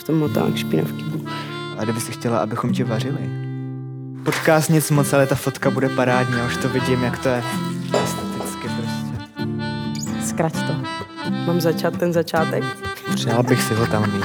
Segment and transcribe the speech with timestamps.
[0.00, 1.24] v tom motálek špinavky budu.
[1.78, 3.30] A kdyby si chtěla, abychom ti vařili?
[4.24, 7.42] Podcast nic moc, ale ta fotka bude parádní, já už to vidím, jak to je
[8.04, 9.46] esteticky prostě.
[10.26, 10.72] Zkrať to.
[11.46, 12.64] Mám začát ten začátek?
[13.14, 14.24] Přál bych si ho tam mít.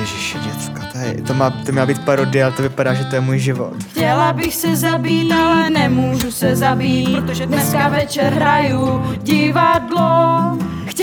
[0.00, 3.14] Ježiši, děcka, to, je, to, má, to má být parodie, ale to vypadá, že to
[3.14, 3.74] je můj život.
[3.90, 10.58] Chtěla bych se zabít, ale nemůžu se zabít, protože dneska večer hraju divadlo.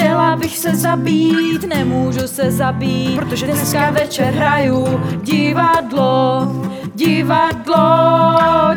[0.08, 4.86] Chtěla bych se zabít, nemůžu se zabít, protože dneska večer hraju
[5.24, 6.48] divadlo.
[6.96, 7.76] Divadlo,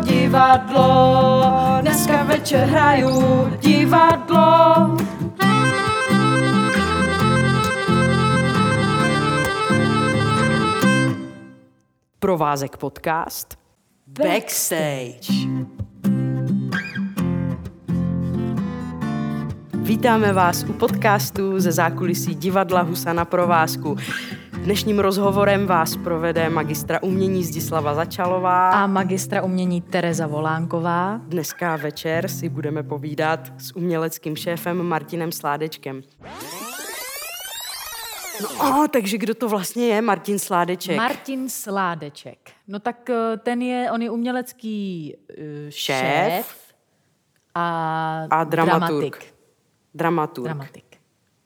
[0.02, 1.42] divadlo,
[1.80, 4.96] dneska večer hraju divadlo.
[12.18, 13.59] Provázek podcast.
[14.06, 15.79] Backstage.
[19.91, 23.96] Vítáme vás u podcastu ze zákulisí divadla Husa na provázku.
[24.52, 28.71] Dnešním rozhovorem vás provede magistra umění Zdislava Začalová.
[28.71, 31.21] A magistra umění Tereza Volánková.
[31.24, 36.02] Dneska večer si budeme povídat s uměleckým šéfem Martinem Sládečkem.
[38.59, 40.96] No, takže kdo to vlastně je Martin Sládeček?
[40.96, 42.38] Martin Sládeček.
[42.68, 46.35] No tak eh, ten je, on je umělecký uh, Šéf.
[46.35, 46.57] šéf
[47.55, 48.91] a, a dramaturg.
[48.91, 49.40] dramatik.
[49.95, 50.45] Dramaturg.
[50.45, 50.85] Dramatik.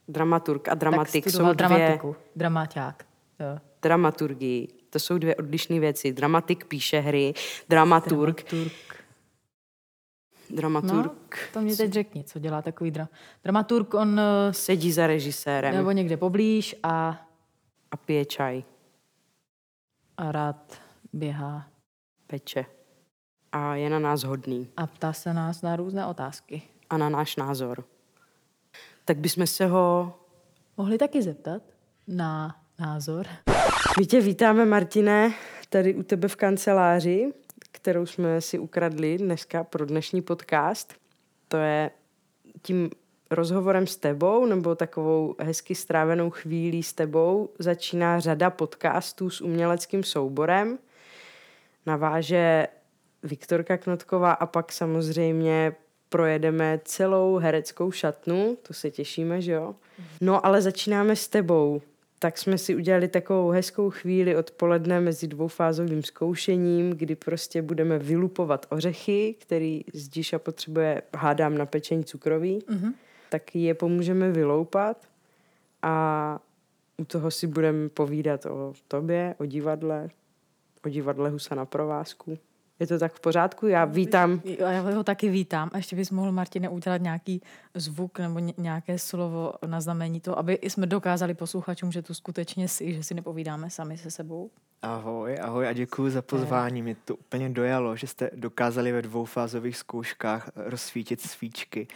[0.08, 2.16] Dramaturg a dramatik jsou dvě dramatiku.
[2.36, 3.04] Dramaťák.
[3.40, 3.58] Jo.
[3.82, 4.68] dramaturgii.
[4.90, 6.12] To jsou dvě odlišné věci.
[6.12, 7.34] Dramatik píše hry,
[7.68, 9.04] dramaturg, Dramaturg.
[10.50, 11.12] dramaturg
[11.46, 13.08] No, to mě teď řekni, co dělá takový dra-
[13.42, 13.94] dramaturg.
[13.94, 17.26] On eh, sedí za režisérem nebo někde poblíž a,
[17.90, 18.64] a pije čaj,
[20.16, 20.78] a rád
[21.12, 21.68] běhá
[22.26, 22.66] peče.
[23.52, 26.62] A je na nás hodný a ptá se nás na různé otázky.
[26.90, 27.84] a na náš názor.
[29.04, 30.14] Tak bychom se ho...
[30.76, 31.62] Mohli taky zeptat
[32.08, 33.26] na názor.
[33.98, 35.32] My tě vítáme, Martine,
[35.68, 37.32] tady u tebe v kanceláři,
[37.72, 40.94] kterou jsme si ukradli dneska pro dnešní podcast.
[41.48, 41.90] To je
[42.62, 42.90] tím
[43.30, 50.04] rozhovorem s tebou nebo takovou hezky strávenou chvílí s tebou začíná řada podcastů s uměleckým
[50.04, 50.78] souborem.
[51.86, 52.68] Naváže
[53.22, 55.76] Viktorka Knotková a pak samozřejmě
[56.14, 59.74] projedeme celou hereckou šatnu, to se těšíme, že jo?
[60.20, 61.82] No ale začínáme s tebou.
[62.18, 68.66] Tak jsme si udělali takovou hezkou chvíli odpoledne mezi dvoufázovým zkoušením, kdy prostě budeme vylupovat
[68.68, 72.58] ořechy, který Zdiša potřebuje, hádám, na pečení cukroví.
[72.58, 72.92] Mm-hmm.
[73.30, 75.08] Tak je pomůžeme vyloupat
[75.82, 76.38] a
[76.96, 80.08] u toho si budeme povídat o tobě, o divadle,
[80.86, 82.38] o divadle Husa na provázku.
[82.80, 83.66] Je to tak v pořádku?
[83.66, 85.70] Já vítám Já ho taky vítám.
[85.72, 87.42] A ještě bys mohl, Martine, udělat nějaký
[87.74, 92.68] zvuk nebo ně- nějaké slovo na znamení to, aby jsme dokázali posluchačům, že tu skutečně
[92.68, 94.50] si, že si nepovídáme sami se sebou.
[94.82, 96.82] Ahoj, ahoj a děkuji za pozvání.
[96.82, 101.86] Mě to úplně dojalo, že jste dokázali ve dvoufázových zkouškách rozsvítit svíčky,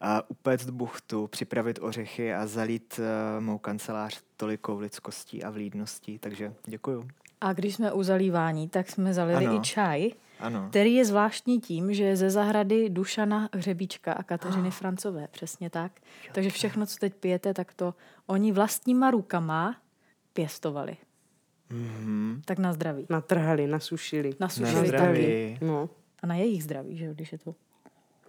[0.00, 6.54] a upéct buchtu, připravit ořechy a zalít uh, mou kancelář tolikou lidskostí a vlídností, takže
[6.66, 7.08] děkuju.
[7.44, 9.56] A když jsme u zalívání, tak jsme zalili Ano.
[9.56, 10.10] i čaj,
[10.40, 10.66] Ano.
[10.70, 15.92] který je zvláštní tím, že je ze zahrady Dušana Hřebíčka a Kateřiny Francové, přesně tak.
[16.32, 17.94] Takže všechno, co teď pijete, tak to
[18.26, 19.76] oni vlastníma rukama
[20.32, 20.96] pěstovali.
[21.70, 22.42] Mhm.
[22.44, 23.06] Tak na zdraví.
[23.10, 24.28] natrhali, nasušili.
[24.30, 24.88] Na Nasušili taky.
[24.88, 25.58] zdraví.
[25.60, 25.88] No.
[26.22, 27.54] A na jejich zdraví, že jo, když je to.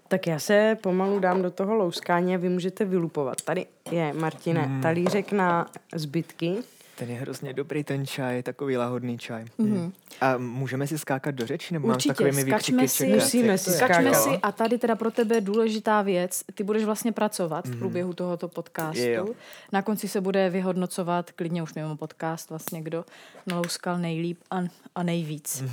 [0.08, 3.42] Tak já se pomalu dám do toho louskání a vy můžete vylupovat.
[3.42, 4.82] Tady je, Martine, mm.
[4.82, 6.58] talířek na zbytky.
[6.96, 9.46] Ten je hrozně dobrý, ten čaj, takový lahodný čaj.
[9.58, 9.94] Mm.
[10.22, 13.24] A můžeme si skákat do řeči, nebo mám Určitě, takovými skačme výkřiky si, čekat?
[13.24, 13.76] Musíme si je?
[13.76, 14.04] skákat.
[14.04, 14.14] Jo.
[14.14, 16.44] si a tady teda pro tebe důležitá věc.
[16.54, 19.02] Ty budeš vlastně pracovat v průběhu tohoto podcastu.
[19.02, 19.28] Jo.
[19.72, 23.06] Na konci se bude vyhodnocovat, klidně už mimo podcast, vlastně kdo
[23.48, 24.60] nalouskal nejlíp a,
[24.96, 25.64] a nejvíc.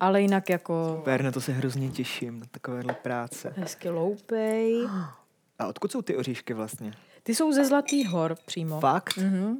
[0.00, 3.52] Ale jinak jako Super, na to se hrozně těším, na takovéhle práce.
[3.56, 4.86] hezky loupej.
[5.58, 6.92] A odkud jsou ty oříšky vlastně?
[7.22, 8.80] Ty jsou ze Zlatých hor přímo.
[8.80, 9.16] Fakt?
[9.16, 9.58] Mhm.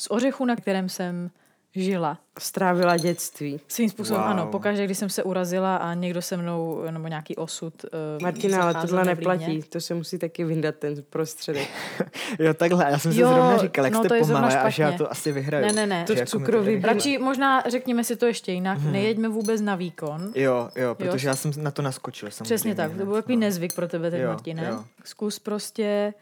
[0.00, 1.30] Z ořechu, na kterém jsem
[1.74, 2.18] žila.
[2.38, 3.60] Strávila dětství.
[3.68, 4.30] Svým způsobem Wow.
[4.30, 4.46] ano.
[4.46, 8.74] Pokaždé, když jsem se urazila a někdo se mnou, nebo nějaký osud uh, Martina, ale
[8.74, 9.62] tohle neplatí.
[9.62, 11.68] To se musí taky vyndat ten prostředek.
[12.38, 14.92] Jo, takhle, já jsem si Jo, zrovna říkal, jak no jste pomalé a že já
[14.92, 15.66] to asi vyhraju.
[15.66, 16.04] Ne, ne, ne.
[16.08, 16.64] Že To jako bylo.
[16.82, 18.92] Radši možná řekněme si to ještě jinak, hmm.
[18.92, 20.32] nejeďme vůbec na výkon.
[20.34, 22.54] Jo, jo, protože já jsem na to naskočil samozřejmě.
[22.54, 23.40] Přesně tak, to byl takový no.
[23.40, 24.66] nezvyk pro tebe Jo, Martine.
[24.70, 24.84] jo.
[25.04, 26.14] Zkus prostě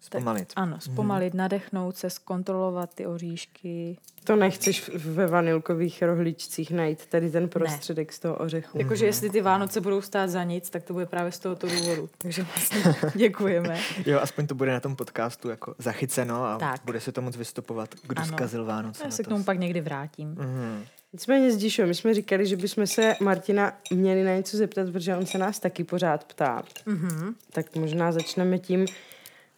[0.00, 0.48] Zpomalit.
[0.48, 1.38] Tak, ano, zpomalit, mm.
[1.38, 3.98] nadechnout se, zkontrolovat ty oříšky.
[4.24, 8.12] To nechceš ve vanilkových rohličcích najít, tady ten prostředek ne.
[8.12, 8.78] z toho ořechu.
[8.78, 12.08] Jakože jestli ty Vánoce budou stát za nic, tak to bude právě z tohoto důvodu.
[12.18, 13.80] Takže vlastně děkujeme.
[14.06, 16.80] jo, aspoň to bude na tom podcastu jako zachyceno a tak.
[16.84, 18.32] bude se to moc vystupovat, kdo ano.
[18.32, 19.04] zkazil Vánoce.
[19.04, 20.28] Já se k tomu pak někdy vrátím.
[20.28, 20.84] Mm.
[21.12, 25.26] Nicméně zdišo, my jsme říkali, že bychom se Martina měli na něco zeptat, protože on
[25.26, 26.62] se nás taky pořád ptá.
[26.86, 27.34] Mm-hmm.
[27.52, 28.86] Tak možná začneme tím,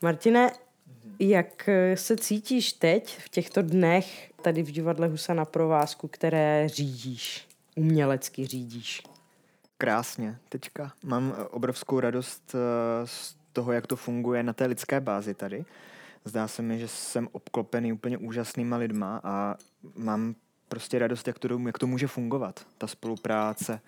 [0.02, 0.52] Martine,
[1.18, 7.48] jak se cítíš teď v těchto dnech tady v divadle Husa na provázku, které řídíš,
[7.76, 9.02] umělecky řídíš?
[9.78, 10.92] Krásně, teďka.
[11.04, 15.64] Mám obrovskou radost eh, z toho, jak to funguje na té lidské bázi tady.
[16.24, 19.56] Zdá se mi, že jsem obklopený úplně úžasnýma lidma a
[19.96, 20.34] mám
[20.68, 23.80] prostě radost, jak to, jak to může fungovat, ta spolupráce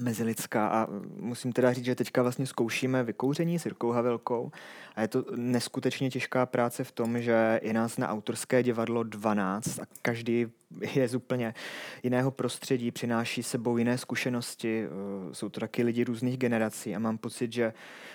[0.00, 0.86] mezilidská a
[1.20, 4.50] musím teda říct, že teďka vlastně zkoušíme vykouření s Jirkou Havelkou
[4.96, 9.78] a je to neskutečně těžká práce v tom, že je nás na autorské divadlo 12
[9.78, 10.46] a každý
[10.94, 11.54] je z úplně
[12.02, 17.18] jiného prostředí, přináší sebou jiné zkušenosti, eh, jsou to taky lidi různých generací a mám
[17.18, 17.72] pocit, že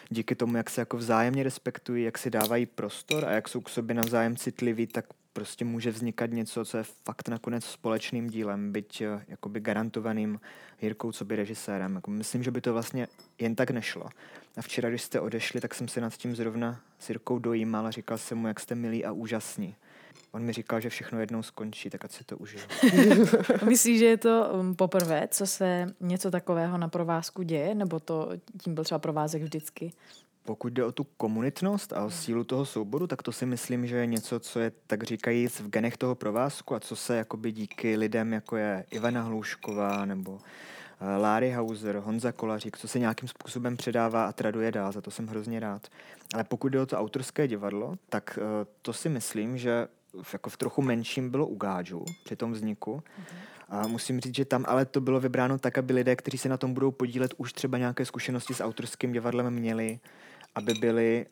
[0.10, 3.70] díky tomu, jak se jako vzájemně respektují, jak si dávají prostor a jak jsou k
[3.70, 9.02] sobě navzájem citliví, tak prostě může vznikat něco, co je fakt nakonec společným dílem, byť
[9.02, 10.40] eh, jakoby garantovaným
[10.82, 11.96] Jirkou, co by režisérem.
[11.96, 13.08] Jako myslím, že by to vlastně
[13.40, 14.10] jen tak nešlo.
[14.58, 17.92] A včera, když jste odešli, tak jsem se nad tím zrovna s Jirkou dojímal a
[17.92, 19.76] říkal jsem mu, jak jste milí a úžasní.
[20.32, 22.64] On mi říkal, že všechno jednou skončí, tak ať si to užiju.
[23.70, 28.30] Myslíš, že je to um, poprvé, co se něco takového na provázku děje, nebo to
[28.64, 29.94] tím byl třeba provázek vždycky?
[30.46, 33.96] Pokud jde o tu komunitnost a o sílu toho souboru, tak to si myslím, že
[33.96, 37.98] je něco, co je tak říkajíc v genech toho provázku a co se jakoby díky
[37.98, 40.40] lidem, jako je Ivana Hloušková nebo
[41.02, 45.12] eh, Láry Hauser, Honza Kolařík, co se nějakým způsobem předává a traduje dál, za to
[45.12, 45.88] jsem hrozně rád.
[46.34, 49.88] Ale pokud jde o to autorské divadlo, tak eh, to si myslím, že
[50.22, 53.04] v, jako v trochu menším bylo u Gáču při tom vzniku.
[53.70, 56.58] A musím říct, že tam ale to bylo vybráno tak, aby lidé, kteří se na
[56.58, 60.00] tom budou podílet, už třeba nějaké zkušenosti s autorským divadlem měli,
[60.56, 61.26] aby byli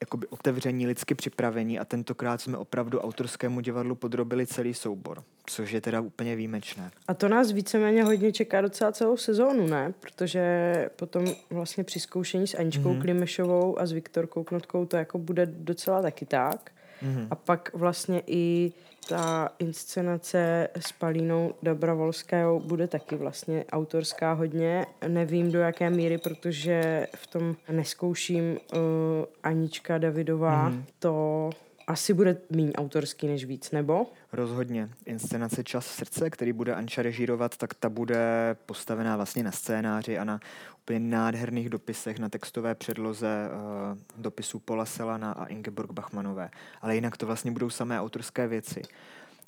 [0.00, 5.80] jakoby otevření, lidsky připravení a tentokrát jsme opravdu autorskému divadlu podrobili celý soubor, což je
[5.80, 6.90] teda úplně výjimečné.
[7.08, 9.94] A to nás víceméně hodně čeká docela celou sezónu, ne?
[10.00, 13.00] Protože potom vlastně při zkoušení s Aničkou mm-hmm.
[13.00, 16.70] Klimešovou a s Viktorkou Knotkou to jako bude docela taky tak.
[17.02, 17.26] Mm-hmm.
[17.30, 18.72] A pak vlastně i
[19.08, 24.86] ta inscenace s Palínou Dobrovolskou bude taky vlastně autorská hodně.
[25.08, 28.78] Nevím do jaké míry, protože v tom neskouším uh,
[29.42, 30.68] Anička Davidová.
[30.68, 30.84] Mm.
[30.98, 31.50] To
[31.86, 34.06] asi bude méně autorský než víc, nebo?
[34.32, 34.90] Rozhodně.
[35.04, 40.24] Inscenace Čas srdce, který bude Anča režírovat, tak ta bude postavená vlastně na scénáři a
[40.24, 40.40] na
[40.78, 46.50] úplně nádherných dopisech, na textové předloze uh, dopisů Pola Selana a Ingeborg Bachmanové.
[46.82, 48.82] Ale jinak to vlastně budou samé autorské věci.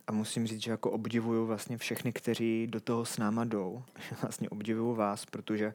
[0.06, 3.82] A musím říct, že jako obdivuju vlastně všechny, kteří do toho s náma jdou.
[4.22, 5.74] Vlastně obdivuju vás, protože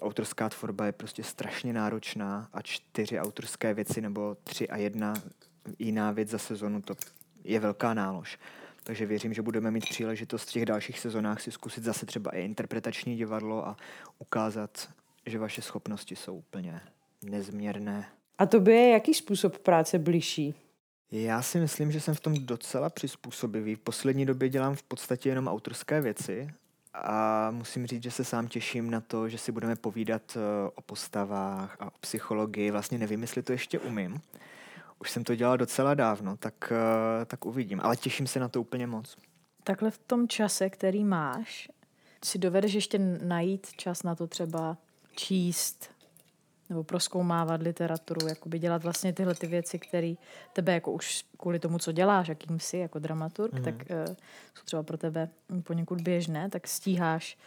[0.00, 5.14] autorská tvorba je prostě strašně náročná a čtyři autorské věci nebo tři a jedna
[5.78, 6.94] jiná věc za sezonu, to
[7.44, 8.38] je velká nálož.
[8.84, 12.44] Takže věřím, že budeme mít příležitost v těch dalších sezonách si zkusit zase třeba i
[12.44, 13.76] interpretační divadlo a
[14.18, 14.88] ukázat,
[15.26, 16.80] že vaše schopnosti jsou úplně
[17.22, 18.08] nezměrné.
[18.38, 20.54] A to by je jaký způsob práce blížší?
[21.10, 23.74] Já si myslím, že jsem v tom docela přizpůsobivý.
[23.74, 26.50] V poslední době dělám v podstatě jenom autorské věci
[26.94, 30.80] a musím říct, že se sám těším na to, že si budeme povídat eh, o
[30.80, 32.70] postavách a o psychologii.
[32.70, 34.20] Vlastně nevím, jestli to ještě umím.
[35.02, 37.80] Už jsem to dělal docela dávno, tak, eh, tak uvidím.
[37.82, 39.16] Ale těším se na to úplně moc.
[39.64, 41.68] Takhle v tom čase, který máš,
[42.24, 44.76] si dovedeš ještě najít čas na to třeba
[45.16, 45.90] číst
[46.68, 50.14] nebo proskoumávat literaturu, jakoby dělat vlastně tyhle ty věci, které
[50.52, 53.62] tebe jako už kvůli tomu, co děláš, jakým jsi jako dramaturg, mm.
[53.62, 54.14] tak uh,
[54.54, 55.28] jsou třeba pro tebe
[55.62, 57.38] poněkud běžné, tak stíháš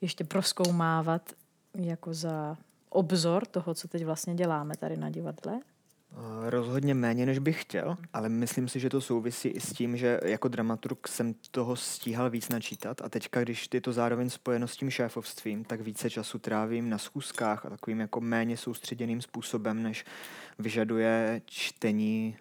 [0.00, 1.32] ještě proskoumávat
[1.74, 2.56] jako za
[2.88, 5.60] obzor toho, co teď vlastně děláme tady na divadle?
[6.12, 9.96] Eh, rozhodně méně, než bych chtěl, ale myslím si, že to souvisí i s tím,
[9.96, 14.68] že jako dramaturg jsem toho stíhal víc načítat a teďka, když je to zároveň spojeno
[14.68, 19.82] s tím šéfovstvím, tak více času trávím na schůzkách a takovým jako méně soustředěným způsobem,
[19.82, 20.04] než
[20.58, 22.36] vyžaduje čtení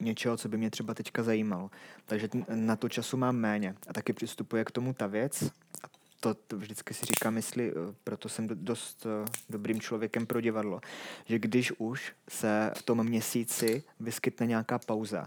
[0.00, 1.70] něčeho, co by mě třeba teďka zajímalo.
[2.06, 3.74] Takže na to času mám méně.
[3.88, 5.42] A taky přistupuje k tomu ta věc,
[5.84, 10.80] a to, vždycky si říkám, jestli eh, proto jsem dost uh, dobrým člověkem pro divadlo,
[11.24, 15.26] že když už se v tom měsíci vyskytne nějaká pauza,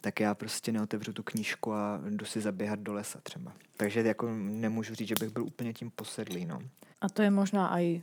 [0.00, 3.52] tak já prostě neotevřu tu knížku a jdu si zaběhat do lesa třeba.
[3.76, 6.44] Takže jako nemůžu říct, že bych byl úplně tím posedlý.
[6.44, 6.62] No.
[7.00, 8.02] A to je možná i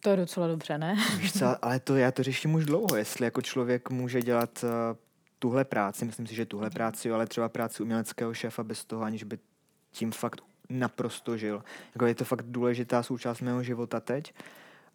[0.00, 0.96] To je docela dobře, ne?
[1.18, 4.70] Víš co, ale to já to řeším už dlouho, jestli jako člověk může dělat uh,
[5.38, 9.24] tuhle práci, myslím si, že tuhle práci, ale třeba práci uměleckého šéfa bez toho, aniž
[9.24, 9.38] by
[9.90, 10.40] tím fakt
[10.70, 11.62] naprosto žil.
[11.94, 14.34] Jako je to fakt důležitá součást mého života teď,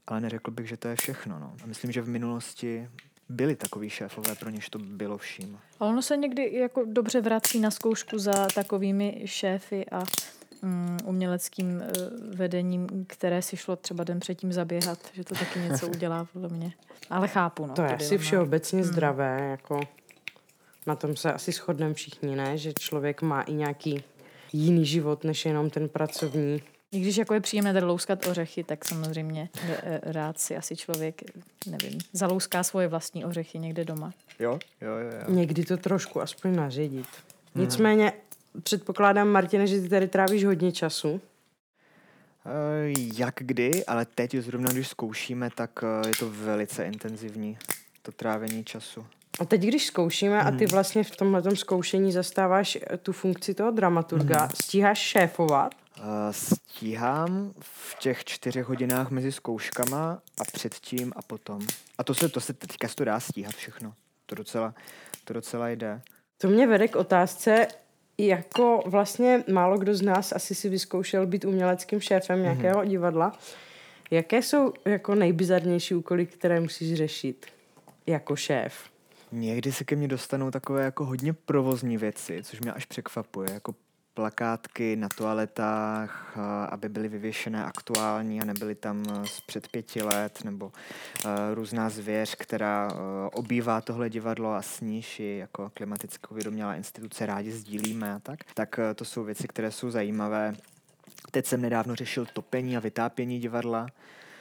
[0.08, 1.40] ale neřekl bych, že to je všechno.
[1.40, 1.54] No.
[1.64, 2.90] A myslím, že v minulosti
[3.30, 5.60] byli takový šéfové, pro něž to bylo vším.
[5.80, 10.04] A ono se někdy jako dobře vrací na zkoušku za takovými šéfy a
[10.62, 11.82] mm, uměleckým uh,
[12.36, 16.74] vedením, které si šlo třeba den předtím zaběhat, že to taky něco udělá podle mě.
[17.10, 17.74] Ale chápu, no.
[17.74, 18.24] To je asi dilema.
[18.24, 18.92] všeobecně Hmm.
[18.92, 19.80] zdravé, jako
[20.88, 22.58] na tom se asi shodneme všichni, ne?
[22.58, 24.04] Že člověk má i nějaký
[24.54, 26.62] jiný život, než jenom ten pracovní.
[26.92, 31.22] I když jako je příjemné tady louskat ořechy, tak samozřejmě eh, rád si asi člověk,
[31.68, 34.14] nevím, zalouská svoje vlastní ořechy někde doma.
[34.40, 35.12] Jo, jo, jo.
[35.28, 35.36] jo.
[35.36, 37.08] Někdy to trošku aspoň naředit.
[37.56, 37.64] Hmm.
[37.64, 38.14] Nicméně
[38.64, 41.22] předpokládám, Martine, že ty tady trávíš hodně času.
[42.46, 47.58] Eh, Jak kdy, ale teď zrovna, když zkoušíme, tak eh, je to velice intenzivní,
[48.02, 49.06] to trávení času.
[49.40, 50.58] A teď, když zkoušíme a Hmm.
[50.60, 54.50] ty vlastně v tomhle zkoušení zastáváš eh, tu funkci toho dramaturga, Hmm.
[54.56, 55.72] stíháš šéfovat?
[55.98, 61.62] Eh, Stíhám v těch čtyřech hodinách mezi zkouškama a předtím a potom.
[61.98, 63.94] A to se, to se teďka to dá stíhat všechno.
[64.26, 64.74] To docela,
[65.26, 66.02] to docela jde.
[66.38, 67.68] To mě vede k otázce,
[68.18, 72.44] jako vlastně málo kdo z nás asi si vyzkoušel být uměleckým šéfem Mhm.
[72.44, 73.38] nějakého divadla.
[74.12, 77.46] Jaké jsou jako nejbizarnější úkoly, které musíš řešit
[78.08, 78.74] jako šéf?
[79.36, 83.76] Někdy se ke mně dostanou takové jako hodně provozní věci, což mě až překvapuje, jako
[84.14, 90.02] plakátky na toaletách, a aby byly vyvěšené aktuální a nebyly tam eh, z před pěti
[90.02, 92.92] let, nebo uh, různá zvěř, která
[93.34, 98.40] obývá tohle divadlo a s níž ji jako klimaticky uvědomělá instituce rádi sdílíme a tak.
[98.54, 100.56] Tak to jsou věci, které jsou zajímavé.
[101.32, 103.88] Teď jsem nedávno řešil topení a vytápění divadla,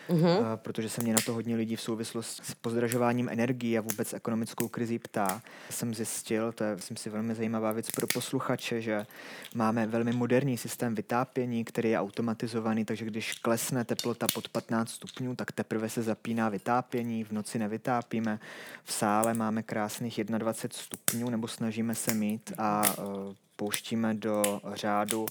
[0.09, 0.27] Mhm.
[0.27, 4.13] uh, protože se mě na to hodně lidí v souvislosti s pozdražováním energií a vůbec
[4.13, 5.43] ekonomickou krizí ptá.
[5.71, 9.07] Jsem zjistil, to je myslím si velmi zajímavá věc pro posluchače, že
[9.55, 15.37] máme velmi moderní systém vytápění, který je automatizovaný, takže když klesne teplota pod 15 stupňů,
[15.37, 18.41] tak teprve se zapíná vytápění, v noci nevytápíme.
[18.85, 25.27] V sále máme krásných 21 stupňů, nebo snažíme se mít a uh, pouštíme do řádu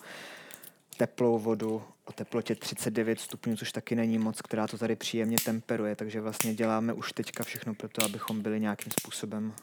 [0.98, 5.96] teplou vodu o teplotě 39 stupňů, což taky není moc, která to tady příjemně temperuje,
[5.96, 9.54] takže vlastně děláme už teďka všechno pro to, abychom byli nějakým způsobem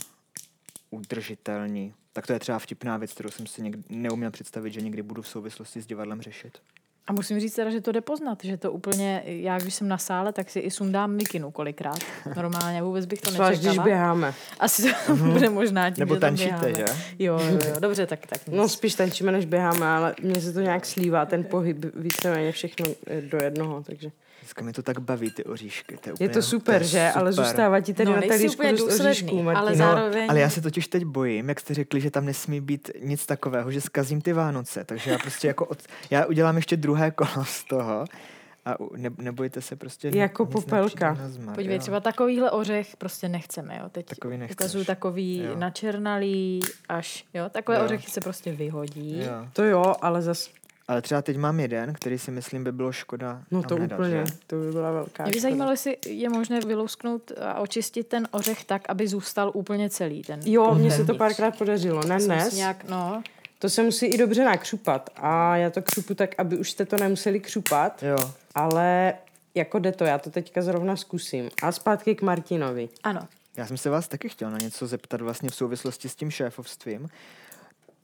[0.90, 1.94] udržitelní.
[2.12, 5.22] Tak to je třeba vtipná věc, kterou jsem si někdy neuměl představit, že někdy budu
[5.22, 6.58] v souvislosti s divadlem řešit.
[7.08, 9.98] A musím říct teda, že to jde poznat, že to úplně, já když jsem na
[9.98, 11.98] sále, tak si i sundám mikinu kolikrát.
[12.36, 13.84] Normálně, vůbec bych to Zvlášť, když nečekala.
[13.84, 14.34] běháme.
[14.60, 16.84] Asi to bude možná tím, Nebo že tančíte, že?
[17.18, 18.40] Jo, jo, jo, dobře, tak, tak.
[18.48, 22.86] No spíš tančíme, než běháme, ale mně se to nějak slívá, ten pohyb víceméně všechno
[23.30, 24.10] do jednoho, takže
[24.40, 25.97] Dneska mě to tak baví, ty oříšky.
[25.97, 27.11] To je, je úplně, to super, že?
[27.14, 27.47] Ale super.
[27.47, 29.76] zůstává ti tady no, na talířku úplně dost důsledný, oříšků, ale Martine.
[29.76, 30.26] zároveň...
[30.30, 33.71] Ale já se totiž teď bojím, jak jste řekli, že tam nesmí být nic takového,
[33.71, 34.85] že zkazím ty Vánoce.
[34.85, 35.78] Takže já prostě jako od,
[36.11, 38.04] já udělám ještě druhé kolo z toho
[38.64, 40.11] a ne, nebojte se prostě.
[40.14, 41.18] Jako nic popelka.
[41.26, 41.80] zmar, Podívej, jo.
[41.80, 43.88] třeba takovýhle ořech prostě nechceme, jo.
[43.92, 44.54] Teď Takový nechceš.
[44.57, 45.57] ukazuju takový Jo.
[45.57, 47.49] načernalý až, jo.
[47.50, 47.85] Takové Jo.
[47.85, 49.18] ořechy se prostě vyhodí.
[49.18, 49.49] Jo.
[49.52, 50.50] To jo, ale zas,
[50.88, 54.11] Ale třeba teď mám jeden, který si myslím by bylo škoda no to nedat, úplně,
[54.26, 54.33] že?
[54.47, 58.64] to by byla velká Mě by zajímalo, jestli je možné vylousknout a očistit ten ořech
[58.64, 60.23] tak, aby zůstal úplně celý.
[60.23, 62.54] Ten Jo, mně se to párkrát podařilo, ne dnes.
[62.54, 63.23] Nějak, no,
[63.59, 66.97] To se musí i dobře nakřupat a já to křupu tak, aby už jste to
[66.97, 68.33] nemuseli křupat, Jo.
[68.54, 69.14] ale
[69.54, 71.50] jako jde to, já to teďka zrovna zkusím.
[71.62, 72.88] A zpátky k Martinovi.
[73.02, 73.21] ano.
[73.57, 77.09] Já jsem se vás taky chtěl na něco zeptat vlastně v souvislosti s tím šéfovstvím.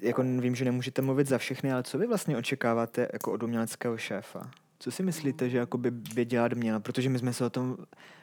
[0.05, 3.97] Jako vím, že nemůžete mluvit za všechny, ale co vy vlastně očekáváte jako od uměleckého
[3.97, 4.51] šéfa?
[4.79, 6.81] Co si myslíte, že jako by, by dělat měl?
[6.81, 7.77] Protože my jsme se o tom,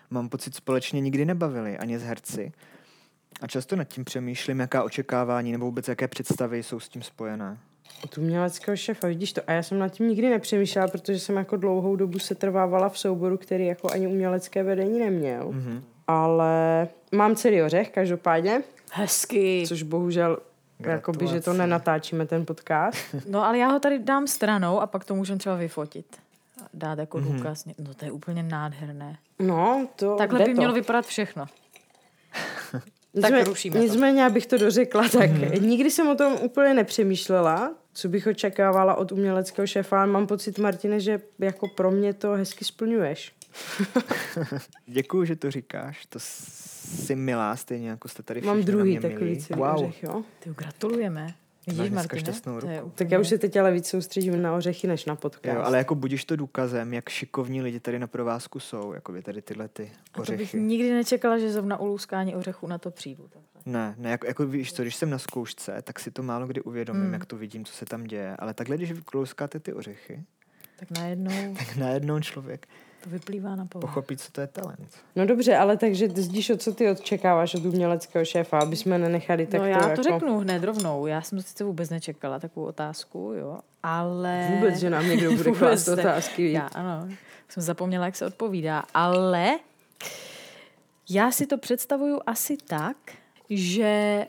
[0.10, 2.52] mám pocit, společně nikdy nebavili, ani s herci.
[3.42, 7.58] A často nad tím přemýšlím, jaká očekávání nebo vůbec jaké představy jsou s tím spojené.
[8.04, 9.42] Od uměleckého šéfa, vidíš to?
[9.48, 13.00] A já jsem nad tím nikdy nepřemýšlela, protože jsem jako dlouhou dobu se trvávala v
[13.00, 15.52] souboru, který jako ani umělecké vedení neměl.
[15.52, 15.84] Mhm.
[16.08, 19.64] Ale mám celý ořech, každopádně, Hezky.
[19.68, 20.38] což bohužel
[20.86, 22.98] Jakoby, že to nenatáčíme ten podcast.
[23.30, 26.06] No ale já ho tady dám stranou a pak to můžeme třeba vyfotit.
[26.74, 27.28] Dát jako Mhm.
[27.30, 27.36] mm-hmm.
[27.38, 27.66] důkaz.
[27.80, 29.18] No to je úplně nádherné.
[29.40, 30.52] No, to Takhle by to.
[30.52, 31.46] mělo vypadat všechno.
[33.16, 33.82] Nicmé- Tak rušíme to.
[33.84, 35.52] Nicméně, abych to dořekla, tak Mhm.
[35.70, 40.60] nikdy jsem o tom úplně nepřemýšlela, co bych očekávala od uměleckého šéfa, ale mám pocit,
[40.60, 43.34] Martine, že jako pro mě to hezky splňuješ.
[44.86, 46.06] Děkuju, že to říkáš.
[46.06, 46.20] To
[46.92, 49.76] jsi milá, stejně jako jste tady Mám všichni na druhý takový celý wow.
[49.76, 50.24] ořech, jo.
[50.40, 51.34] Ty gratulujeme.
[51.68, 51.90] Vidíš,
[52.70, 52.86] je ruku.
[52.88, 52.92] úplně...
[52.96, 55.56] Tak já už se teď ale víc soustředím na ořechy, než na podcast.
[55.58, 59.22] Jo, ale jako budíš to důkazem, jak šikovní lidi tady na provázku jsou, jako by
[59.22, 60.60] tady tyhle ty A to bych ořechy.
[60.60, 63.24] nikdy nečekala, že zrovna u louskání ořechů na to přijdu.
[63.24, 63.62] takhle.
[63.74, 66.62] Ne, ne, jako, jako víš co, když jsem na zkoušce, tak si to málo kdy
[66.62, 67.14] uvědomím, Mm.
[67.14, 68.36] jak to vidím, co se tam děje.
[68.40, 70.24] Ale takhle, když vyklouskáte ty ořechy,
[70.80, 72.68] Tak najednou tak najednou člověk
[73.04, 73.90] to vyplývá na povrch.
[73.90, 74.90] pochopí, co to je talent.
[75.16, 79.48] No dobře, ale takže zdíš, o co ty očekáváš od uměleckého šéfa, aby jsme nenechali
[79.48, 80.04] tak No já to jako...
[80.04, 81.08] řeknu hned rovnou.
[81.08, 84.48] Já jsem to sice vůbec nečekala, takovou otázku, jo, ale...
[84.56, 86.52] Vůbec, že nám někdo bude klást otázky.
[86.52, 87.10] Já, ano.
[87.50, 88.84] Jsem zapomněla, jak se odpovídá.
[88.94, 89.60] Ale
[91.10, 92.98] já si to představuju asi tak,
[93.50, 94.26] že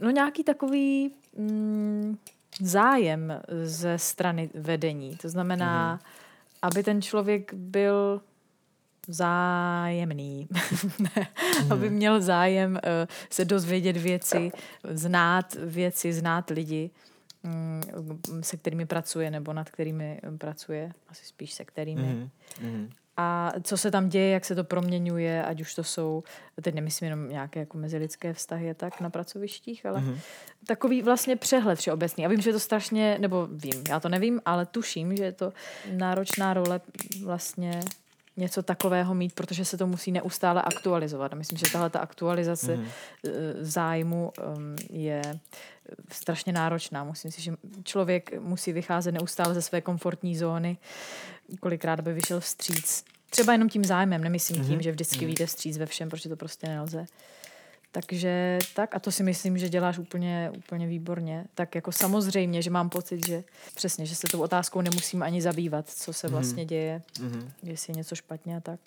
[0.00, 2.18] no nějaký takový mm,
[2.60, 5.16] zájem ze strany vedení.
[5.16, 5.98] To znamená, mm.
[6.62, 8.20] Aby ten člověk byl
[9.08, 10.48] zájemný.
[10.98, 11.26] Ne,
[11.70, 12.80] aby měl zájem uh,
[13.30, 14.52] se dozvědět věci,
[14.90, 16.90] znát věci, znát lidi,
[17.42, 17.82] mm,
[18.40, 22.02] se kterými pracuje nebo nad kterými pracuje, asi spíš se kterými.
[22.02, 22.30] Mm.
[22.60, 22.90] Mm.
[23.22, 26.22] A co se tam děje, jak se to proměňuje, ať už to jsou,
[26.62, 30.18] teď nemyslím jenom nějaké jako mezilidské vztahy a tak na pracovištích, ale Mhm.
[30.66, 32.26] takový vlastně přehled všeobecný.
[32.26, 35.32] A vím, že je to strašně, nebo vím, já to nevím, ale tuším, že je
[35.32, 35.52] to
[35.92, 36.80] náročná role
[37.24, 37.80] vlastně
[38.40, 41.32] něco takového mít, protože se to musí neustále aktualizovat.
[41.32, 42.86] A myslím, že tahle ta aktualizace mm-hmm.
[43.60, 45.22] zájmu um, je
[46.12, 47.04] strašně náročná.
[47.04, 47.52] Musím si, že
[47.84, 50.76] člověk musí vycházet neustále ze své komfortní zóny,
[51.60, 53.04] kolikrát by vyšel vstříc.
[53.30, 54.68] Třeba jenom tím zájmem, nemyslím mm-hmm.
[54.68, 57.06] tím, že vždycky vyjde vstříc ve všem, protože to prostě nelze.
[57.92, 61.44] Takže tak, a to si myslím, že děláš úplně, úplně výborně.
[61.54, 63.44] Tak jako samozřejmě, že mám pocit, že
[63.74, 67.50] přesně, že se tou otázkou nemusím ani zabývat, co se vlastně děje, Mhm.
[67.62, 68.80] jestli je něco špatně a tak.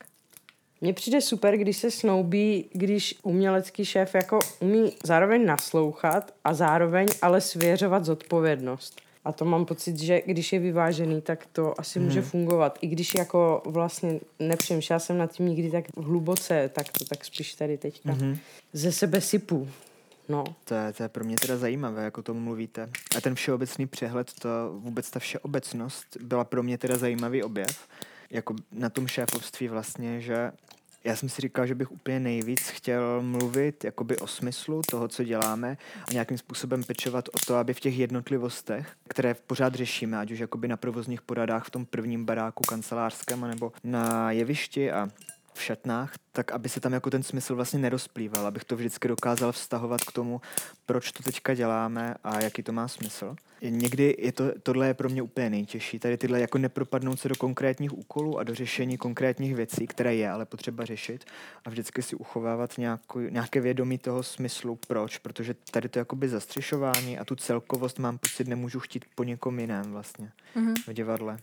[0.82, 7.08] Mně přijde super, když se snoubí, když umělecký šéf jako umí zároveň naslouchat a zároveň
[7.22, 9.02] ale svěřovat zodpovědnost.
[9.26, 12.78] A to mám pocit, že když je vyvážený, tak to asi může fungovat.
[12.82, 17.54] I když jako vlastně nepřemýšlela jsem nad tím nikdy tak hluboce, tak to tak spíš
[17.54, 18.38] tady teďka Mhm.
[18.74, 19.70] ze sebe sypu.
[20.30, 20.44] No.
[20.66, 22.90] To je, to je pro mě teda zajímavé, jako tomu mluvíte.
[23.18, 27.88] A ten všeobecný přehled, to vůbec ta všeobecnost byla pro mě teda zajímavý objev.
[28.30, 30.52] Jako na tom šéfovství vlastně, že
[31.04, 35.24] já jsem si říkal, že bych úplně nejvíc chtěl mluvit jakoby o smyslu toho, co
[35.24, 35.78] děláme
[36.10, 40.40] a nějakým způsobem pečovat o to, aby v těch jednotlivostech, které pořád řešíme, ať už
[40.40, 45.10] jakoby na provozních poradách v tom prvním baráku kancelářském, nebo na jevišti a
[45.54, 49.52] v šatnách, tak aby se tam jako ten smysl vlastně nerozplýval, abych to vždycky dokázal
[49.52, 50.42] vztahovat k tomu,
[50.86, 53.36] proč to teďka děláme a jaký to má smysl.
[53.70, 57.36] Někdy je to, tohle je pro mě úplně nejtěžší, tady tyhle jako nepropadnout se do
[57.36, 61.26] konkrétních úkolů a do řešení konkrétních věcí, které je ale potřeba řešit
[61.66, 67.20] a vždycky si uchovávat nějakou, nějaké vědomí toho smyslu, proč, protože tady to jakoby zastřešování
[67.20, 70.74] a tu celkovost mám pocit, nemůžu chtít po někom jiném vlastně Mhm.
[70.88, 71.38] v divadle.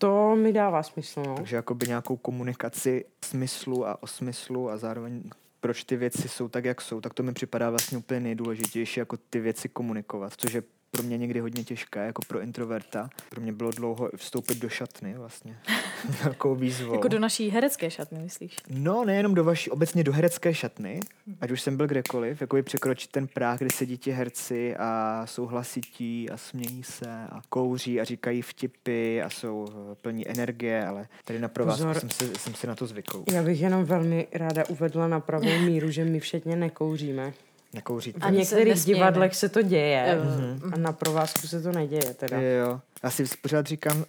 [0.00, 1.34] To mi dává smysl, no.
[1.34, 5.22] Takže jakoby nějakou komunikaci smyslu a o smyslu a zároveň
[5.60, 9.16] proč ty věci jsou tak, jak jsou, tak to mi připadá vlastně úplně nejdůležitější, jako
[9.16, 13.10] ty věci komunikovat, což je pro mě někdy hodně těžké, jako pro introverta.
[13.28, 15.58] Pro mě bylo dlouho vstoupit do šatny vlastně.
[16.22, 16.94] Takovou výzvou.
[16.94, 18.56] Jako do naší herecké šatny, myslíš?
[18.68, 21.00] No, nejenom do vaší, obecně do herecké šatny,
[21.40, 25.46] ať už jsem byl kdekoliv, jako překročit ten práh, kde sedí ti herci a jsou
[25.46, 31.08] hlasití a smějí se a kouří a říkají vtipy a jsou eh, plní energie, ale
[31.24, 32.00] tady na provázku Pozor.
[32.00, 33.24] jsem si, jsem si na to zvykl.
[33.32, 37.32] Já bych jenom velmi ráda uvedla na pravou míru, že my všetně nekouříme.
[37.74, 38.20] Nekouříte.
[38.20, 40.74] V Ani se některých divadlech se to děje Mhm.
[40.74, 42.40] a na provázku se to neděje teda.
[42.40, 42.80] Jo, jo.
[43.02, 44.04] Já si pořád říkám,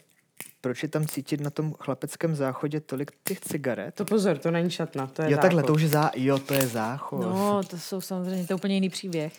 [0.62, 3.96] proč je tam cítit na tom chlapeckém záchodě tolik těch cigaret?
[3.96, 5.68] To pozor, to není šatna, to je jo, takhle, záchod.
[5.68, 6.12] to už je zá...
[6.16, 7.22] Jo, to je záchod.
[7.22, 9.34] No, to jsou samozřejmě, to je úplně jiný příběh.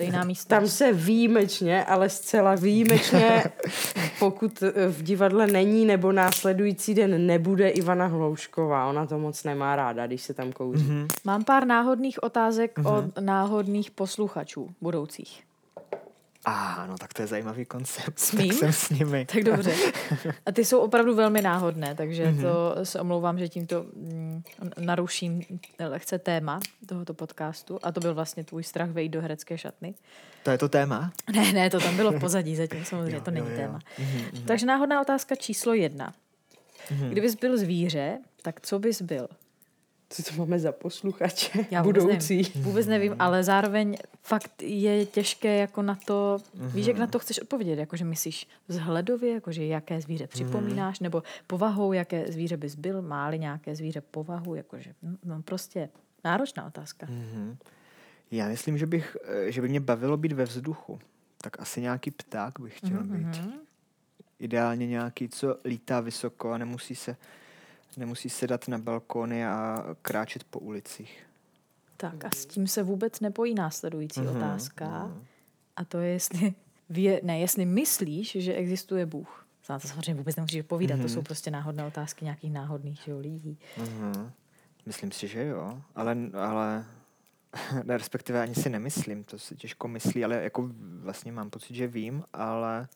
[0.00, 0.48] Jiná místnost.
[0.48, 3.44] Tam se výjimečně, ale zcela výjimečně,
[4.18, 8.86] pokud eh, v divadle není nebo následující den nebude Ivana Hloušková.
[8.86, 10.84] Ona to moc nemá ráda, když se tam kouří.
[10.84, 11.08] Mhm.
[11.24, 15.42] Mám pár náhodných otázek od náhodných posluchačů budoucích.
[16.44, 18.18] A no, tak to je zajímavý koncept.
[18.18, 18.48] Smím?
[18.48, 19.26] Tak jsem s nimi.
[19.26, 19.74] Tak dobře.
[20.46, 24.42] A ty jsou opravdu velmi náhodné, takže to se omlouvám, že tímto mm,
[24.78, 25.42] naruším
[25.88, 27.78] lehce téma tohoto podcastu.
[27.82, 29.94] A to byl vlastně tvůj strach vejít do herecké šatny.
[30.42, 31.12] To je to téma?
[31.32, 33.58] Ne, ne, to tam bylo v pozadí zatím, samozřejmě, to není jo, jo.
[33.58, 33.78] téma.
[33.98, 34.42] Mhm, mhm.
[34.46, 36.14] Takže náhodná otázka číslo jedna.
[36.90, 37.10] Mhm.
[37.10, 39.28] Kdybys byl zvíře, tak co bys byl?
[40.08, 41.66] Co to máme za posluchače?
[41.70, 42.36] Já vůbec Budoucí.
[42.36, 47.18] Nevím, vůbec nevím, ale zároveň fakt je těžké jako na to, víš, jak na to
[47.18, 53.02] chceš odpovědět, jakože myslíš vzhledově, jakože jaké zvíře připomínáš, nebo povahou, jaké zvíře bys byl,
[53.02, 55.88] máli nějaké zvíře povahu, jakože, no, no prostě
[56.24, 57.06] náročná otázka.
[57.10, 57.56] Mhm.
[58.30, 60.98] Já myslím, že, bych, eh, že by mě bavilo být ve vzduchu.
[61.38, 63.30] Tak asi nějaký pták bych chtěl mm-hmm.
[63.30, 63.60] být.
[64.38, 67.16] Ideálně nějaký, co lítá vysoko a nemusí se,
[67.96, 71.26] nemusí sedat na balkony a kráčet po ulicích.
[71.96, 74.36] Tak a s tím se vůbec nepojí následující mm-hmm.
[74.36, 75.12] otázka.
[75.76, 76.54] A to je, jestli,
[76.88, 79.46] vě, ne, jestli myslíš, že existuje Bůh.
[79.66, 81.02] To samozřejmě vůbec nemusíš povídat, mm-hmm.
[81.02, 83.58] to jsou prostě náhodné otázky nějakých náhodných že jo, lidí.
[83.78, 84.30] Mm-hmm.
[84.86, 86.84] Myslím si, že jo, ale, ale
[87.86, 92.24] respektive ani si nemyslím, to si těžko myslí, ale jako vlastně mám pocit, že vím,
[92.32, 92.88] ale,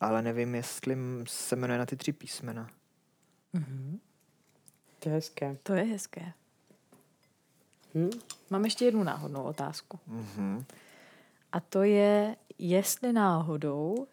[0.00, 2.70] ale nevím, jestli se jmenuje na ty tři písmena.
[3.54, 3.98] Mm-hmm.
[4.98, 5.56] To je hezké.
[5.62, 6.32] To je hezké.
[7.94, 8.10] Hm?
[8.50, 9.98] Mám ještě jednu náhodnou otázku.
[10.10, 10.64] Mm-hmm.
[11.52, 14.06] A to je, jestli náhodou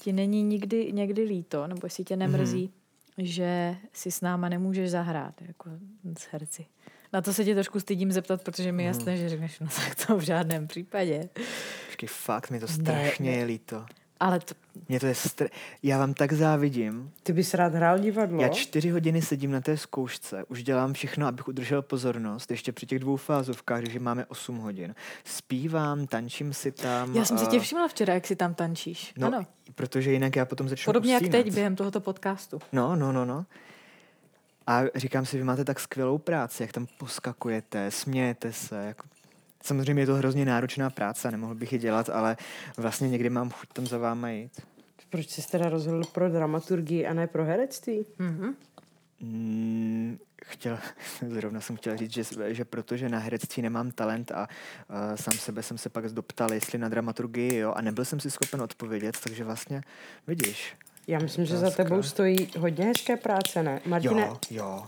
[0.00, 3.24] ti není nikdy někdy líto, nebo jestli tě nemrzí, mm-hmm.
[3.24, 5.70] že si s náma nemůžeš zahrát, jako
[6.18, 6.66] s herci.
[7.12, 9.18] Na to se tě trošku stydím zeptat, protože mi jasné, mm.
[9.18, 11.28] že řekneš, no tak to v žádném případě.
[11.86, 13.38] Počkej, fakt, mi to strašně ne, ne.
[13.38, 13.86] je líto.
[14.20, 14.54] Ale to...
[14.88, 15.48] Mě to je str...
[15.82, 17.10] Já vám tak závidím.
[17.22, 18.42] Ty bys rád hrál divadlo?
[18.42, 22.86] Já čtyři hodiny sedím na té zkoušce, už dělám všechno, abych udržel pozornost, ještě při
[22.86, 24.94] těch dvou fázovkách, že máme 8 hodin.
[25.24, 27.16] Zpívám, tančím si tam.
[27.16, 27.40] Já jsem a...
[27.40, 29.12] si tě všimla včera, jak si tam tančíš.
[29.16, 29.46] No, ano.
[29.74, 31.34] protože jinak já potom začnu Podobně usínat.
[31.34, 32.58] jak teď během tohoto podcastu.
[32.72, 33.46] No, no, no, no.
[34.66, 39.04] A říkám si, vy máte tak skvělou práci, jak tam poskakujete, smějete se, jako
[39.62, 42.36] Samozřejmě je to hrozně náročná práce, nemohl bych ji dělat, ale
[42.76, 44.60] vlastně někdy mám chuť tam za váma jít.
[45.10, 48.06] Proč jsi teda rozhodl pro dramaturgii a ne pro herectví?
[48.18, 48.54] Mm-hmm.
[49.20, 50.78] Mm, chtěl,
[51.28, 54.48] zrovna jsem chtěl říct, že, že protože na herectví nemám talent a
[54.90, 58.30] uh, sám sebe jsem se pak doptal, jestli na dramaturgii, jo, a nebyl jsem si
[58.30, 59.82] schopen odpovědět, takže vlastně
[60.26, 60.76] vidíš.
[61.06, 63.80] Já myslím, že za tebou stojí hodně hezké práce, ne?
[63.86, 64.22] Martine?
[64.22, 64.86] Jo, jo,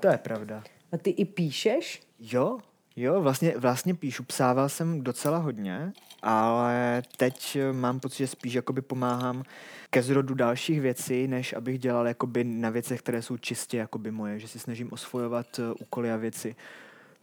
[0.00, 0.62] to je pravda.
[0.92, 2.02] A ty i píšeš?
[2.18, 2.58] Jo,
[2.98, 8.82] Jo, vlastně, vlastně píšu, psával jsem docela hodně, ale teď mám pocit, že spíš jakoby
[8.82, 9.42] pomáhám
[9.90, 14.38] ke zrodu dalších věcí, než abych dělal jakoby na věcech, které jsou čistě jakoby moje,
[14.38, 16.56] že si snažím osvojovat uh, úkoly a věci,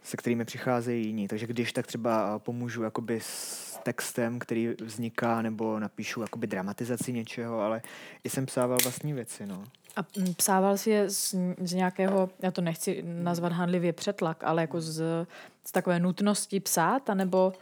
[0.04, 1.28] se kterými přicházejí jiní.
[1.28, 7.60] Takže když tak třeba pomůžu jakoby s textem, který vzniká, nebo napíšu jakoby dramatizaci něčeho,
[7.60, 7.82] ale
[8.24, 9.64] i jsem psával vlastní věci, no.
[9.96, 10.02] A
[10.36, 15.26] psával si je z, z nějakého, já to nechci nazvat handlivě přetlak, ale jako z,
[15.64, 17.52] z takové nutnosti psát, anebo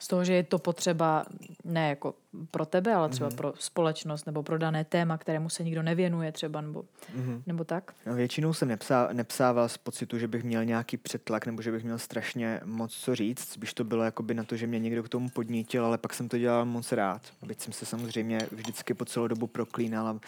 [0.00, 1.24] z toho, že je to potřeba
[1.64, 2.14] ne jako
[2.50, 3.36] pro tebe, ale třeba mm-hmm.
[3.36, 6.84] pro společnost nebo pro dané téma, kterému se nikdo nevěnuje třeba, nebo,
[7.16, 7.42] mm-hmm.
[7.46, 7.94] nebo tak?
[8.06, 11.84] No, většinou jsem nepsá, nepsával z pocitu, že bych měl nějaký přetlak nebo že bych
[11.84, 15.08] měl strašně moc co říct, spíš to bylo jakoby na to, že mě někdo k
[15.08, 17.22] tomu podnítil, ale pak jsem to dělal moc rád.
[17.46, 20.20] Byť jsem se samozřejmě vždycky po celou dobu proklínal a uh,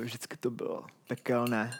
[0.00, 1.70] vždycky to bylo pekelné.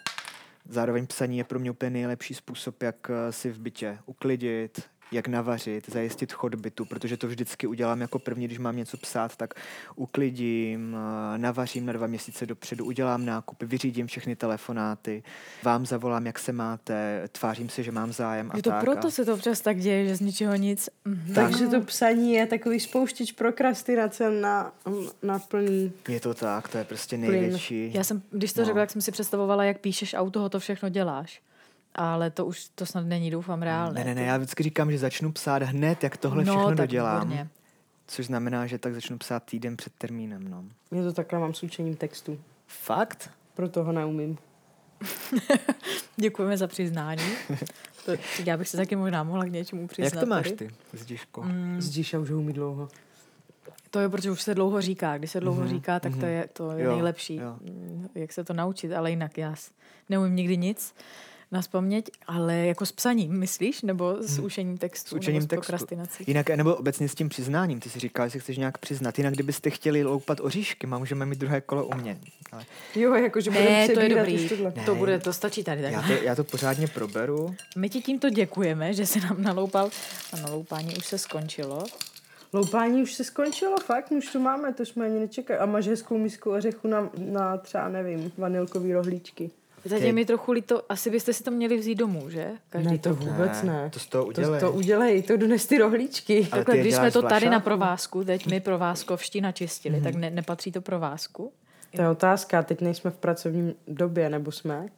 [0.68, 5.28] Zároveň psaní je pro mě úplně nejlepší způsob, jak eh, si v bytě uklidit, jak
[5.28, 9.54] navařit, zajistit chod bytu, protože to vždycky udělám jako první, když mám něco psát, tak
[9.96, 10.96] uklidím,
[11.34, 15.22] eh, navařím na dva měsíce dopředu, udělám nákupy, vyřídím všechny telefonáty,
[15.62, 18.84] vám zavolám, jak se máte, tvářím se, že mám zájem a je to tak.
[18.84, 20.88] proto se to občas tak děje, že z ničeho nic.
[21.04, 21.34] Mhm.
[21.34, 24.72] Takže to psaní je takový spouštěč prokrastinace na,
[25.22, 25.92] na plný...
[26.08, 27.90] Je to tak, to je prostě největší.
[27.94, 28.64] Já jsem, když to no.
[28.64, 31.42] řekla, jak jsem si představovala, jak píšeš a u toho to všechno děláš.
[31.94, 34.04] Ale to už to snad není, doufám, reálné.
[34.04, 37.20] Ne, ne, ne, já vždycky říkám, že začnu psát hned, jak tohle no, všechno dodělám.
[37.20, 37.48] Výborně.
[38.06, 40.50] Což znamená, že tak začnu psát týden před termínem.
[40.50, 40.64] No.
[40.90, 42.40] Já to takhle mám s učením textu.
[42.66, 43.30] Fakt?
[43.54, 44.38] Proto ho neumím.
[46.16, 47.24] Děkujeme za přiznání.
[48.06, 48.12] To,
[48.44, 50.14] já bych se taky možná mohla k něčemu přiznat.
[50.14, 51.42] Jak to máš ty, Zdiško?
[51.42, 51.80] Mm.
[51.80, 52.88] Zdiša už ho umí dlouho.
[53.90, 55.18] To je, protože už se dlouho říká.
[55.18, 55.68] Když se dlouho mm-hmm.
[55.68, 56.20] říká, tak mm-hmm.
[56.20, 57.36] to je, to je jo, nejlepší.
[57.36, 57.56] Jo.
[58.14, 59.54] Jak se to naučit, ale jinak já
[60.08, 60.94] neumím nikdy nic
[61.52, 63.82] na vzpomněť, ale jako s psaním, myslíš?
[63.82, 64.46] Nebo s hmm.
[64.46, 65.08] učením textu?
[65.08, 66.24] S učením nebo s prokrastinací?
[66.26, 67.80] Jinak, nebo obecně s tím přiznáním.
[67.80, 69.18] Ty si říkal, že se chceš nějak přiznat.
[69.18, 72.18] Jinak, kdybyste chtěli loupat oříšky, má můžeme mít druhé kolo u mě.
[72.52, 72.64] Ale...
[72.94, 74.48] Jo, jakože ne, to je dobrý.
[74.62, 75.82] Ne, to, bude, to stačí tady.
[75.82, 75.92] Tak.
[75.92, 77.54] Já, to, já to pořádně proberu.
[77.76, 79.90] My ti tímto děkujeme, že se nám naloupal.
[80.32, 81.84] A naloupání už se skončilo.
[82.52, 85.60] Loupání už se skončilo, fakt, už to máme, to jsme ani nečekali.
[85.60, 89.50] A máš hezkou misku ořechu na, na třeba, nevím, vanilkový rohlíčky.
[89.84, 92.50] Zatím mi trochu líto, asi byste si to měli vzít domů, že?
[92.70, 93.72] Každý ne, to vůbec ne.
[93.72, 93.90] ne.
[93.90, 94.60] To z toho udělej.
[94.60, 96.48] To, to udělej, to dones ty rohlíčky.
[96.52, 100.04] Ale Takhle, když jsme to tady na provázku, teď my provázkovští načistili, mm-hmm.
[100.04, 101.52] tak ne, nepatří to provázku?
[101.96, 104.88] To je otázka, teď nejsme v pracovním době, nebo jsme?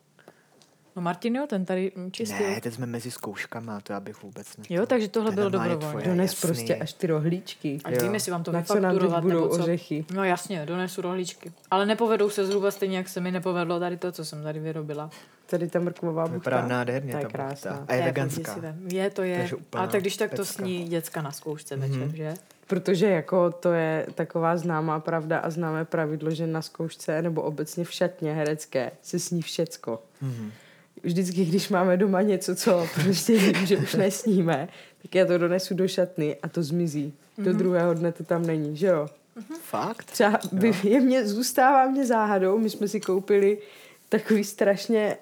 [0.96, 2.50] No Martin jo, ten tady mm, čistil.
[2.50, 4.64] Ne, teď jsme mezi zkouškama, to já bych vůbec ne.
[4.70, 6.04] Jo, takže tohle To je bylo tvoje.
[6.06, 6.46] Dones jasný.
[6.48, 7.78] prostě až ty rohlíčky.
[7.84, 9.62] Ať vím, jestli vám to Na co nám teď vyfakturovat, budou nebo co.
[9.62, 10.04] ořechy?
[10.14, 11.52] No jasně, donesu rohlíčky.
[11.70, 15.10] Ale nepovedou se zhruba stejně, jak se mi nepovedlo tady to, co jsem tady vyrobila.
[15.46, 16.50] Tady ta mrkvová buchta.
[16.50, 17.32] Vypadá nádherně je ta buchta.
[17.32, 17.84] krásná.
[17.88, 18.56] A je fakt veganská.
[18.92, 19.50] Je, to je.
[19.72, 20.52] A tak když tak to pecka.
[20.52, 22.34] sní děcka na zkoušce večer, že?
[22.66, 27.84] Protože jako to je taková známá pravda a známé pravidlo, že na zkoušce nebo obecně
[27.84, 30.02] v šatně herecké se sní všecko.
[30.22, 30.52] Mhm.
[31.04, 34.68] Vždycky, když máme doma něco, co prostě vím, že už nesníme,
[35.02, 37.12] tak já to donesu do šatny a to zmizí.
[37.38, 39.08] Do druhého dne to tam není, že jo?
[39.62, 40.04] Fakt?
[40.04, 43.58] Třeba by, je mě, zůstává mě záhadou, my jsme si koupili
[44.08, 45.16] takový strašně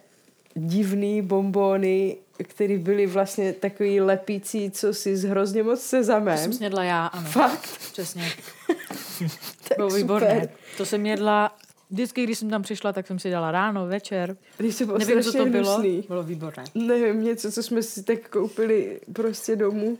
[0.54, 6.38] divný bombóny, které byly vlastně takový lepící, co si z hrozně moc To sezamem.
[6.38, 7.28] jsem snědla já, ano.
[7.30, 7.68] Fakt?
[7.92, 8.24] Přesně.
[9.68, 10.02] Tak Bylo super.
[10.02, 10.48] výborné.
[10.76, 11.56] To jsem jedla,
[11.92, 14.36] vždycky, když jsem tam přišla, tak jsem si dala ráno, večer.
[14.56, 15.74] Když bylo Nevím, co to bylo.
[15.74, 16.04] hnusný.
[16.08, 16.64] Bylo výborné.
[16.74, 19.98] Nevím, něco, co jsme si tak koupili prostě domů.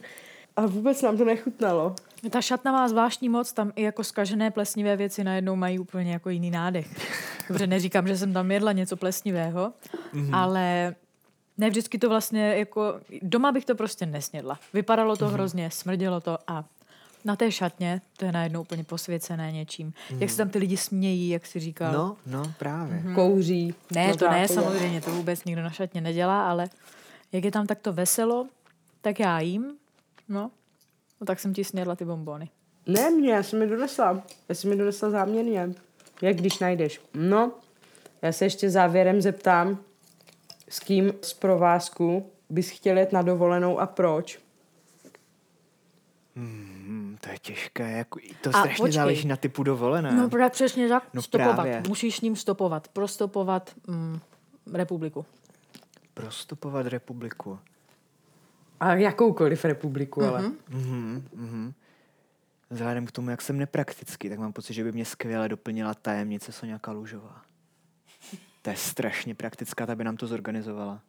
[0.56, 1.94] A vůbec nám to nechutnalo.
[2.30, 6.30] Ta šatna má zvláštní moc, tam i jako skažené plesnivé věci najednou mají úplně jako
[6.30, 6.86] jiný nádech.
[7.48, 9.72] Dobře, neříkám, že jsem tam jedla něco plesnivého,
[10.14, 10.36] mm-hmm.
[10.36, 10.94] ale
[11.58, 14.58] ne vždycky to vlastně jako, doma bych to prostě nesnědla.
[14.74, 15.32] Vypadalo to mm-hmm.
[15.32, 16.64] hrozně, smrdělo to a
[17.24, 19.90] na té šatně to je najednou úplně posvěcené něčím.
[19.90, 20.18] Mm-hmm.
[20.20, 21.92] Jak se tam ty lidi smějí, jak si říkal.
[21.92, 22.94] No, no, právě.
[22.94, 23.14] Mhm.
[23.14, 23.74] Kouří.
[23.94, 26.68] Ne, no to ne, samozřejmě, to vůbec nikdo na šatně nedělá, ale
[27.32, 28.46] jak je tam takto veselo,
[29.00, 29.74] tak já jím,
[30.28, 30.50] no,
[31.20, 32.48] no tak jsem ti snědla ty bombony.
[32.86, 34.22] Ne, mě, já jsem mi donesla.
[34.48, 35.74] Já jsem mi donesla záměrně.
[36.22, 37.00] Jak když najdeš.
[37.14, 37.52] No,
[38.22, 39.78] já se ještě závěrem zeptám,
[40.68, 44.38] s kým z provázku bys chtěl jet na dovolenou a proč?
[46.36, 46.71] Hmm,
[47.24, 47.90] to je těžké.
[47.90, 48.92] Jako, to A strašně počkej.
[48.92, 50.12] záleží na typu dovolené.
[50.12, 51.54] No právě přesně tak, No stopovat.
[51.54, 51.82] právě.
[51.88, 54.20] Musíš s ním stopovat, prostopovat mm,
[54.72, 55.26] republiku.
[56.14, 57.58] Prostupovat republiku.
[58.80, 60.42] A jakoukoliv republiku, ale.
[60.68, 61.72] Mhm, mhm.
[62.70, 66.52] Vzhledem k tomu, jak jsem nepraktický, tak mám pocit, že by mě skvěle doplnila tajemnice
[66.52, 67.42] Soňaka Lužová.
[68.62, 71.00] To je strašně praktická, ta by nám to zorganizovala.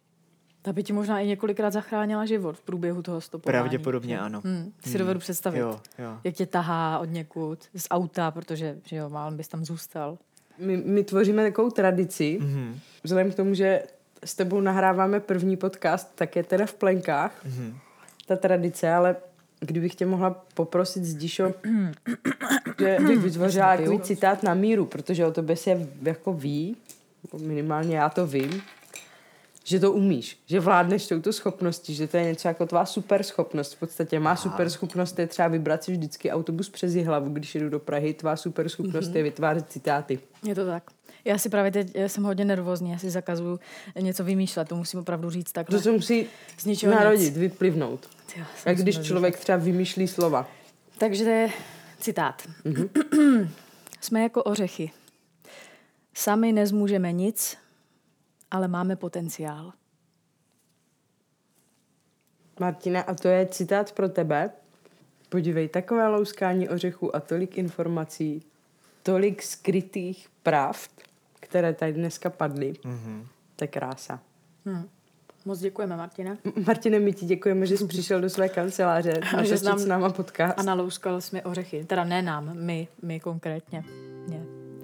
[0.64, 3.60] Ta by ti možná i několikrát zachránila život v průběhu toho stopování.
[3.60, 4.40] Pravděpodobně ano.
[4.44, 4.98] Hmm, si Hmm.
[4.98, 5.58] dovedu představit.
[5.58, 6.18] Jo, jo.
[6.24, 10.18] Jak tě tahá od někud z auta, protože že jo, málem bys tam zůstal.
[10.58, 13.82] My, my tvoříme takovou tradici, Mhm, vzhledem k tomu, že
[14.24, 17.76] s tebou nahráváme první podcast, tak je teda v plenkách mhm.
[18.26, 19.16] ta tradice, ale
[19.60, 21.54] kdybych tě mohla poprosit, Zdišo,
[22.78, 26.76] že bych vytvořila takový citát na míru, protože o tobě se jako ví,
[27.40, 28.62] minimálně já to vím,
[29.64, 33.72] že to umíš, že vládneš touto schopností, že to je něco jako tvá super schopnost.
[33.74, 37.68] V podstatě má super schopnost je třeba vybrat si vždycky autobus přes hlavu, když jedu
[37.68, 38.14] do Prahy.
[38.14, 39.16] Tvá super schopnost Mhm.
[39.16, 40.18] je vytvářet citáty.
[40.46, 40.82] Je to tak.
[41.24, 43.60] Já si právě teď jsem hodně nervózní, já si zakazuju
[44.00, 45.78] něco vymýšlet, to musím opravdu říct takhle.
[45.78, 46.26] To se musí
[46.58, 47.36] Z ničeho narodit, nic.
[47.38, 48.08] vyplivnout.
[48.34, 50.48] Tyjo, Jak když člověk třeba vymýšlí slova.
[50.98, 51.50] Takže to je
[52.00, 52.42] citát.
[54.00, 54.90] Jsme jako ořechy.
[56.14, 57.56] Sami nezmůžeme nic,
[58.54, 59.72] ale máme potenciál.
[62.60, 64.50] Martina, a to je citát pro tebe.
[65.28, 68.42] Podívej, takové louskání ořechů a tolik informací,
[69.02, 70.90] tolik skrytých pravd,
[71.40, 72.72] které tady dneska padly.
[72.84, 73.26] Mhm.
[73.56, 74.20] To je krása.
[74.66, 74.88] Hm.
[75.44, 76.36] Moc děkujeme, Martina.
[76.66, 80.10] Martine, my ti děkujeme, že jsi přišel do své kanceláře že jsi nám- s náma
[80.10, 80.58] podcast.
[80.58, 81.84] A nalouskal jsme ořechy.
[81.84, 83.84] Teda ne nám, my, my konkrétně.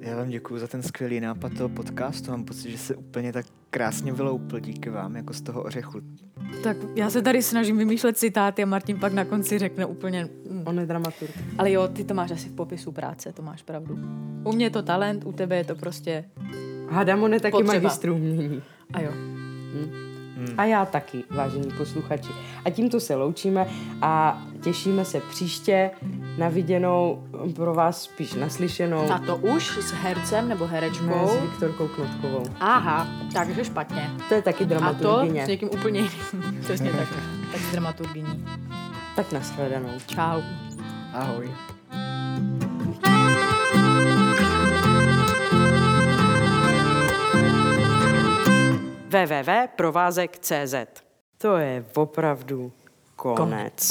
[0.00, 2.30] Já vám děkuji za ten skvělý nápad toho podcastu.
[2.30, 6.00] Mám pocit, že se úplně tak krásně vyloupl díky vám, jako z toho ořechu.
[6.62, 10.28] Tak já se tady snažím vymýšlet citáty a Martin pak na konci řekne úplně...
[10.50, 10.62] hm.
[10.66, 11.30] On je dramaturg.
[11.58, 13.98] Ale jo, ty to máš asi v popisu práce, to máš pravdu.
[14.44, 16.24] U mě je to talent, u tebe je to prostě...
[16.90, 17.74] Hádám, on je taky Potřeba.
[17.74, 18.62] magistr umění.
[18.92, 19.10] A jo.
[20.58, 22.28] A já taky, vážení posluchači.
[22.64, 23.66] A tímto se loučíme
[24.02, 25.90] a těšíme se příště
[26.38, 27.22] na viděnou,
[27.54, 31.28] pro vás spíš naslyšenou, A to už s hercem nebo ne, herečkou?
[31.28, 32.42] s Viktorkou Knotkovou.
[32.60, 34.10] Aha, takže špatně.
[34.28, 35.44] To je taky A to dramaturgině.
[35.44, 36.60] s někým úplně jiným.
[36.60, 37.08] Přesně tak.
[37.52, 38.26] Tak s.
[39.16, 39.90] Tak nashledanou.
[40.06, 40.40] Čau.
[41.12, 41.50] Ahoj.
[49.11, 50.75] www.provázek.cz
[51.38, 52.73] To je opravdu
[53.16, 53.37] konec.
[53.37, 53.90] konec.